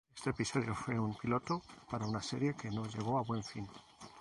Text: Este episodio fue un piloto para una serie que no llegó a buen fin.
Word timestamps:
Este 0.15 0.31
episodio 0.31 0.73
fue 0.73 0.97
un 0.99 1.13
piloto 1.15 1.61
para 1.87 2.07
una 2.07 2.23
serie 2.23 2.55
que 2.55 2.71
no 2.71 2.87
llegó 2.87 3.19
a 3.19 3.23
buen 3.23 3.43
fin. 3.43 3.67